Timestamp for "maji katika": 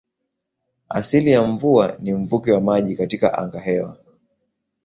2.61-3.33